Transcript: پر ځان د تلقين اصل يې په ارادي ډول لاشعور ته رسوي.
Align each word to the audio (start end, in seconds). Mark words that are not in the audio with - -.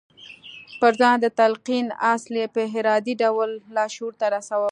پر 0.79 0.91
ځان 1.01 1.15
د 1.21 1.27
تلقين 1.39 1.85
اصل 2.13 2.33
يې 2.41 2.47
په 2.55 2.61
ارادي 2.79 3.13
ډول 3.23 3.49
لاشعور 3.75 4.13
ته 4.19 4.25
رسوي. 4.35 4.59